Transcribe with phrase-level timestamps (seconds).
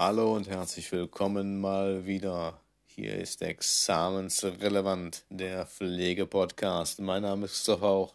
[0.00, 2.60] Hallo und herzlich willkommen mal wieder.
[2.86, 7.00] Hier ist Examensrelevant, der Pflegepodcast.
[7.00, 8.14] Mein Name ist Christoph Hauch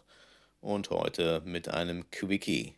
[0.62, 2.72] und heute mit einem Quickie.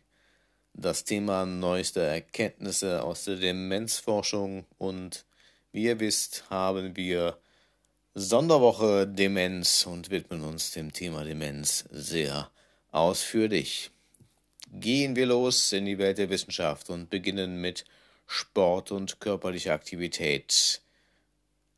[0.73, 5.23] Das Thema neueste Erkenntnisse aus der Demenzforschung und
[5.71, 7.37] wie ihr wisst, haben wir
[8.13, 12.51] Sonderwoche Demenz und widmen uns dem Thema Demenz sehr
[12.91, 13.89] ausführlich.
[14.69, 17.85] Gehen wir los in die Welt der Wissenschaft und beginnen mit
[18.27, 20.81] Sport und körperliche Aktivität.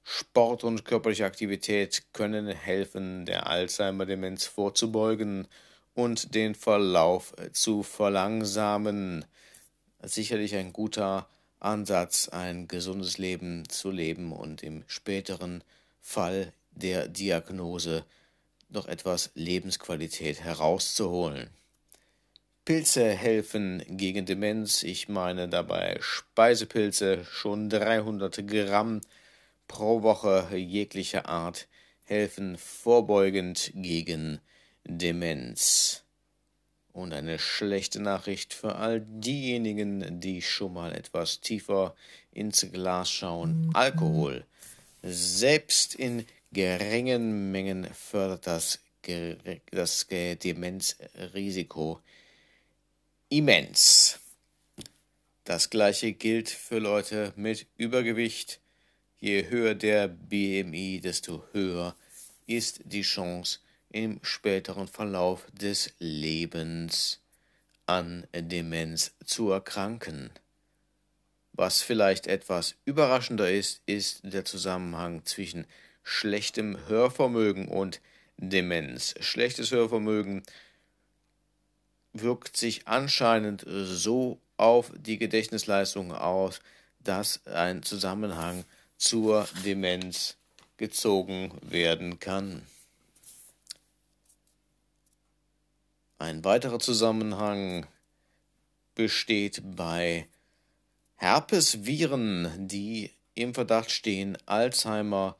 [0.03, 5.47] Sport und körperliche Aktivität können helfen, der Alzheimer-Demenz vorzubeugen
[5.93, 9.25] und den Verlauf zu verlangsamen.
[10.01, 11.29] Sicherlich ein guter
[11.59, 15.63] Ansatz, ein gesundes Leben zu leben und im späteren
[16.01, 18.05] Fall der Diagnose
[18.69, 21.51] noch etwas Lebensqualität herauszuholen.
[22.69, 24.83] Pilze helfen gegen Demenz.
[24.83, 29.01] Ich meine dabei Speisepilze, schon 300 Gramm
[29.67, 31.67] pro Woche jeglicher Art
[32.05, 34.39] helfen vorbeugend gegen
[34.83, 36.03] Demenz.
[36.93, 41.95] Und eine schlechte Nachricht für all diejenigen, die schon mal etwas tiefer
[42.31, 43.71] ins Glas schauen.
[43.73, 44.45] Alkohol
[45.01, 48.77] selbst in geringen Mengen fördert das,
[49.71, 51.99] das Demenzrisiko
[53.29, 54.19] immens.
[55.43, 58.59] Das gleiche gilt für Leute mit Übergewicht.
[59.19, 61.95] Je höher der BMI, desto höher
[62.47, 63.59] ist die Chance
[63.91, 67.19] im späteren Verlauf des Lebens
[67.85, 70.31] an Demenz zu erkranken.
[71.53, 75.65] Was vielleicht etwas überraschender ist, ist der Zusammenhang zwischen
[76.03, 78.01] schlechtem Hörvermögen und
[78.37, 79.15] Demenz.
[79.19, 80.43] Schlechtes Hörvermögen
[82.21, 86.59] wirkt sich anscheinend so auf die Gedächtnisleistung aus,
[86.99, 88.65] dass ein Zusammenhang
[88.97, 90.37] zur Demenz
[90.77, 92.61] gezogen werden kann.
[96.17, 97.87] Ein weiterer Zusammenhang
[98.93, 100.27] besteht bei
[101.15, 105.37] Herpesviren, die im Verdacht stehen, Alzheimer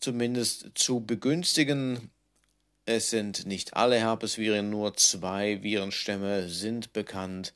[0.00, 2.10] zumindest zu begünstigen.
[2.88, 7.52] Es sind nicht alle Herpesviren, nur zwei Virenstämme sind bekannt,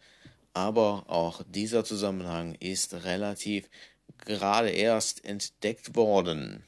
[0.55, 3.71] aber auch dieser Zusammenhang ist relativ
[4.19, 6.65] gerade erst entdeckt worden.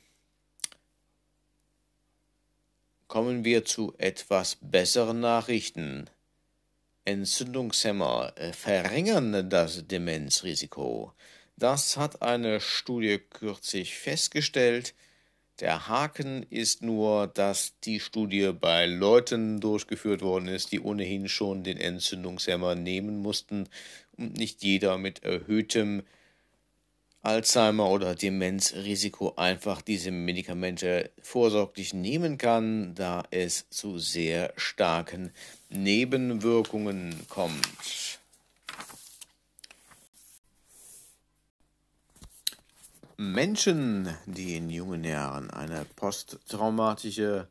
[3.08, 6.08] Kommen wir zu etwas besseren Nachrichten.
[7.04, 11.12] Entzündungshemmer verringern das Demenzrisiko.
[11.56, 14.94] Das hat eine Studie kürzlich festgestellt.
[15.60, 21.62] Der Haken ist nur, dass die Studie bei Leuten durchgeführt worden ist, die ohnehin schon
[21.62, 23.68] den Entzündungshemmer nehmen mussten
[24.16, 26.02] und nicht jeder mit erhöhtem
[27.24, 35.30] Alzheimer oder Demenzrisiko einfach diese Medikamente vorsorglich nehmen kann, da es zu sehr starken
[35.68, 38.11] Nebenwirkungen kommt.
[43.22, 47.46] Menschen, die in jungen Jahren eine posttraumatische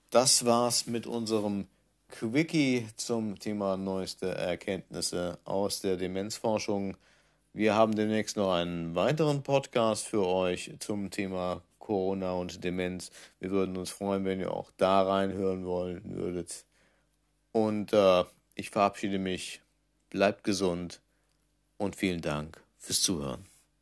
[0.10, 1.68] Das war's mit unserem
[2.08, 6.98] Quickie zum Thema neueste Erkenntnisse aus der Demenzforschung.
[7.54, 13.12] Wir haben demnächst noch einen weiteren Podcast für euch zum Thema Corona und Demenz.
[13.40, 16.66] Wir würden uns freuen, wenn ihr auch da reinhören wollen würdet.
[17.52, 18.24] Und äh,
[18.56, 19.62] ich verabschiede mich.
[20.10, 21.02] Bleibt gesund
[21.78, 23.49] und vielen Dank fürs Zuhören.